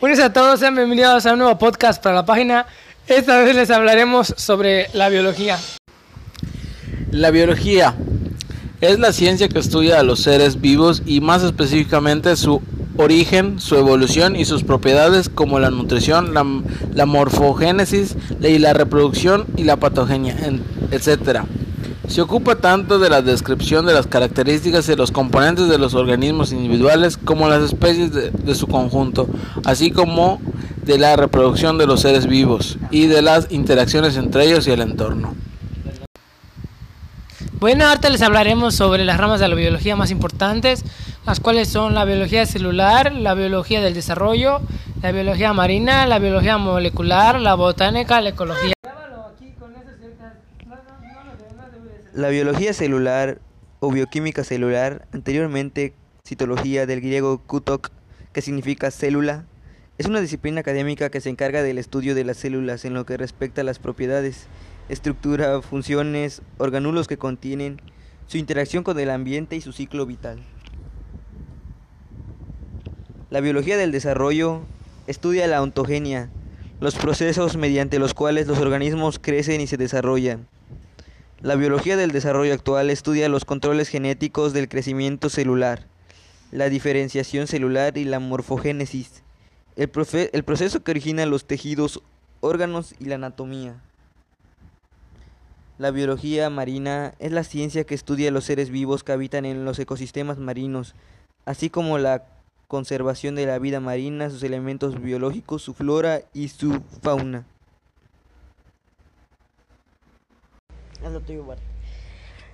Buenos 0.00 0.18
a 0.20 0.32
todos, 0.32 0.60
sean 0.60 0.74
bienvenidos 0.74 1.26
a 1.26 1.34
un 1.34 1.40
nuevo 1.40 1.58
podcast 1.58 2.02
para 2.02 2.14
la 2.14 2.24
página. 2.24 2.64
Esta 3.06 3.38
vez 3.42 3.54
les 3.54 3.70
hablaremos 3.70 4.32
sobre 4.34 4.88
la 4.94 5.10
biología. 5.10 5.58
La 7.10 7.30
biología 7.30 7.94
es 8.80 8.98
la 8.98 9.12
ciencia 9.12 9.50
que 9.50 9.58
estudia 9.58 10.00
a 10.00 10.02
los 10.02 10.20
seres 10.20 10.58
vivos 10.62 11.02
y 11.04 11.20
más 11.20 11.42
específicamente 11.42 12.34
su 12.36 12.62
origen, 12.96 13.60
su 13.60 13.76
evolución 13.76 14.36
y 14.36 14.46
sus 14.46 14.64
propiedades 14.64 15.28
como 15.28 15.58
la 15.58 15.68
nutrición, 15.68 16.32
la, 16.32 16.46
la 16.94 17.04
morfogénesis 17.04 18.16
y 18.40 18.58
la 18.58 18.72
reproducción 18.72 19.44
y 19.58 19.64
la 19.64 19.76
patogenia, 19.76 20.34
etc. 20.92 21.42
Se 22.10 22.20
ocupa 22.20 22.56
tanto 22.56 22.98
de 22.98 23.08
la 23.08 23.22
descripción 23.22 23.86
de 23.86 23.94
las 23.94 24.08
características 24.08 24.88
y 24.88 24.96
los 24.96 25.12
componentes 25.12 25.68
de 25.68 25.78
los 25.78 25.94
organismos 25.94 26.50
individuales 26.50 27.16
como 27.16 27.48
las 27.48 27.62
especies 27.62 28.12
de, 28.12 28.32
de, 28.32 28.54
su 28.56 28.66
conjunto, 28.66 29.28
así 29.64 29.92
como 29.92 30.40
de 30.84 30.98
la 30.98 31.14
reproducción 31.14 31.78
de 31.78 31.86
los 31.86 32.00
seres 32.00 32.26
vivos 32.26 32.78
y 32.90 33.06
de 33.06 33.22
las 33.22 33.46
interacciones 33.52 34.16
entre 34.16 34.44
ellos 34.46 34.66
y 34.66 34.72
el 34.72 34.80
entorno. 34.80 35.36
Bueno, 37.60 37.86
ahorita 37.86 38.10
les 38.10 38.22
hablaremos 38.22 38.74
sobre 38.74 39.04
las 39.04 39.16
ramas 39.16 39.38
de 39.38 39.46
la 39.46 39.54
biología 39.54 39.94
más 39.94 40.10
importantes, 40.10 40.84
las 41.26 41.38
cuales 41.38 41.68
son 41.68 41.94
la 41.94 42.04
biología 42.04 42.44
celular, 42.44 43.12
la 43.12 43.34
biología 43.34 43.80
del 43.80 43.94
desarrollo, 43.94 44.62
la 45.00 45.12
biología 45.12 45.52
marina, 45.52 46.06
la 46.06 46.18
biología 46.18 46.58
molecular, 46.58 47.38
la 47.38 47.54
botánica, 47.54 48.20
la 48.20 48.30
ecología. 48.30 48.72
La 52.12 52.28
biología 52.28 52.72
celular 52.72 53.40
o 53.80 53.90
bioquímica 53.90 54.44
celular, 54.44 55.06
anteriormente 55.12 55.94
citología 56.24 56.86
del 56.86 57.00
griego 57.00 57.38
kutok, 57.38 57.90
que 58.32 58.42
significa 58.42 58.90
célula, 58.90 59.46
es 59.98 60.06
una 60.06 60.20
disciplina 60.20 60.60
académica 60.60 61.10
que 61.10 61.20
se 61.20 61.28
encarga 61.28 61.62
del 61.62 61.78
estudio 61.78 62.14
de 62.14 62.24
las 62.24 62.38
células 62.38 62.84
en 62.84 62.94
lo 62.94 63.04
que 63.04 63.16
respecta 63.16 63.60
a 63.60 63.64
las 63.64 63.78
propiedades, 63.78 64.46
estructura, 64.88 65.60
funciones, 65.62 66.42
organulos 66.58 67.06
que 67.06 67.18
contienen, 67.18 67.80
su 68.26 68.38
interacción 68.38 68.82
con 68.82 68.98
el 68.98 69.10
ambiente 69.10 69.56
y 69.56 69.60
su 69.60 69.72
ciclo 69.72 70.06
vital. 70.06 70.38
La 73.28 73.40
biología 73.40 73.76
del 73.76 73.92
desarrollo 73.92 74.62
estudia 75.06 75.46
la 75.46 75.62
ontogenia, 75.62 76.30
los 76.80 76.94
procesos 76.94 77.58
mediante 77.58 77.98
los 77.98 78.14
cuales 78.14 78.46
los 78.46 78.58
organismos 78.58 79.18
crecen 79.18 79.60
y 79.60 79.66
se 79.66 79.76
desarrollan. 79.76 80.48
La 81.42 81.54
biología 81.54 81.96
del 81.96 82.10
desarrollo 82.10 82.54
actual 82.54 82.88
estudia 82.88 83.28
los 83.28 83.44
controles 83.44 83.88
genéticos 83.88 84.54
del 84.54 84.68
crecimiento 84.68 85.28
celular, 85.28 85.86
la 86.52 86.70
diferenciación 86.70 87.46
celular 87.46 87.98
y 87.98 88.04
la 88.04 88.18
morfogénesis, 88.18 89.22
el, 89.76 89.88
proceso 89.90 90.82
que 90.82 90.90
origina 90.90 91.26
los 91.26 91.44
tejidos, 91.44 92.02
órganos 92.40 92.94
y 92.98 93.04
la 93.04 93.16
anatomía. 93.16 93.76
La 95.78 95.90
biología 95.90 96.50
marina 96.50 97.14
es 97.18 97.32
la 97.32 97.44
ciencia 97.44 97.84
que 97.84 97.94
estudia 97.94 98.30
los 98.30 98.44
seres 98.44 98.70
vivos 98.70 99.04
que 99.04 99.12
habitan 99.12 99.44
en 99.44 99.64
los 99.66 99.78
ecosistemas 99.78 100.38
marinos, 100.38 100.94
así 101.44 101.70
como 101.70 101.98
la 101.98 102.24
conservación 102.70 103.34
de 103.34 103.46
la 103.46 103.58
vida 103.58 103.80
marina, 103.80 104.30
sus 104.30 104.44
elementos 104.44 105.02
biológicos, 105.02 105.60
su 105.60 105.74
flora 105.74 106.22
y 106.32 106.46
su 106.46 106.80
fauna. 107.02 107.44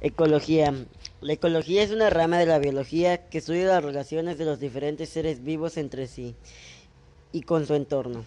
Ecología. 0.00 0.74
La 1.20 1.32
ecología 1.34 1.84
es 1.84 1.92
una 1.92 2.10
rama 2.10 2.38
de 2.38 2.46
la 2.46 2.58
biología 2.58 3.28
que 3.28 3.38
estudia 3.38 3.66
las 3.66 3.84
relaciones 3.84 4.36
de 4.36 4.46
los 4.46 4.58
diferentes 4.58 5.10
seres 5.10 5.44
vivos 5.44 5.76
entre 5.76 6.08
sí 6.08 6.34
y 7.30 7.42
con 7.42 7.64
su 7.68 7.74
entorno. 7.74 8.24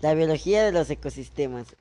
La 0.00 0.14
biología 0.14 0.64
de 0.64 0.72
los 0.72 0.88
ecosistemas. 0.88 1.76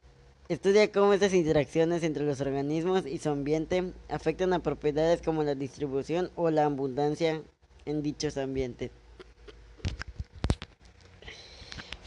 Estudia 0.49 0.91
cómo 0.91 1.13
estas 1.13 1.33
interacciones 1.33 2.03
entre 2.03 2.25
los 2.25 2.41
organismos 2.41 3.05
y 3.05 3.19
su 3.19 3.29
ambiente 3.29 3.93
afectan 4.09 4.51
a 4.51 4.59
propiedades 4.59 5.21
como 5.21 5.43
la 5.43 5.55
distribución 5.55 6.29
o 6.35 6.49
la 6.49 6.65
abundancia 6.65 7.41
en 7.85 8.03
dichos 8.03 8.35
ambientes. 8.35 8.91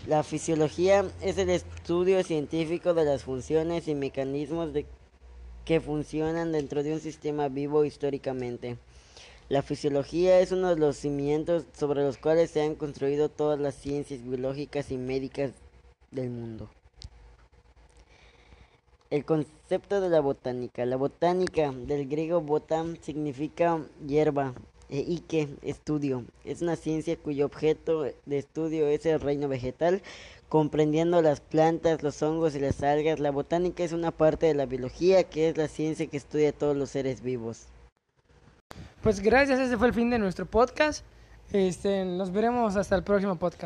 La 0.06 0.24
fisiología 0.24 1.04
es 1.20 1.38
el 1.38 1.48
estudio 1.48 2.24
científico 2.24 2.92
de 2.92 3.04
las 3.04 3.22
funciones 3.22 3.86
y 3.86 3.94
mecanismos 3.94 4.72
de 4.72 4.84
que 5.64 5.80
funcionan 5.80 6.50
dentro 6.50 6.82
de 6.82 6.94
un 6.94 6.98
sistema 6.98 7.48
vivo 7.48 7.84
históricamente. 7.84 8.78
La 9.48 9.62
fisiología 9.62 10.40
es 10.40 10.50
uno 10.50 10.70
de 10.70 10.80
los 10.80 10.96
cimientos 10.96 11.66
sobre 11.72 12.02
los 12.02 12.18
cuales 12.18 12.50
se 12.50 12.62
han 12.62 12.74
construido 12.74 13.28
todas 13.28 13.60
las 13.60 13.76
ciencias 13.76 14.24
biológicas 14.24 14.90
y 14.90 14.96
médicas 14.96 15.52
del 16.10 16.30
mundo. 16.30 16.68
El 19.10 19.24
concepto 19.24 20.00
de 20.00 20.08
la 20.08 20.20
botánica. 20.20 20.84
La 20.84 20.96
botánica, 20.96 21.70
del 21.70 22.08
griego 22.08 22.40
botan, 22.40 22.98
significa 23.02 23.78
hierba 24.04 24.52
ike, 24.98 25.48
estudio. 25.62 26.24
Es 26.44 26.62
una 26.62 26.76
ciencia 26.76 27.16
cuyo 27.16 27.46
objeto 27.46 28.02
de 28.02 28.38
estudio 28.38 28.86
es 28.86 29.06
el 29.06 29.20
reino 29.20 29.48
vegetal, 29.48 30.02
comprendiendo 30.48 31.22
las 31.22 31.40
plantas, 31.40 32.02
los 32.02 32.22
hongos 32.22 32.54
y 32.54 32.60
las 32.60 32.82
algas. 32.82 33.20
La 33.20 33.30
botánica 33.30 33.82
es 33.82 33.92
una 33.92 34.10
parte 34.10 34.46
de 34.46 34.54
la 34.54 34.66
biología 34.66 35.24
que 35.24 35.48
es 35.48 35.56
la 35.56 35.68
ciencia 35.68 36.06
que 36.06 36.16
estudia 36.16 36.52
todos 36.52 36.76
los 36.76 36.90
seres 36.90 37.22
vivos. 37.22 37.66
Pues 39.02 39.20
gracias, 39.20 39.58
ese 39.58 39.76
fue 39.76 39.88
el 39.88 39.94
fin 39.94 40.10
de 40.10 40.18
nuestro 40.18 40.46
podcast. 40.46 41.04
Este, 41.52 42.04
nos 42.04 42.32
veremos 42.32 42.76
hasta 42.76 42.96
el 42.96 43.02
próximo 43.02 43.36
podcast. 43.36 43.60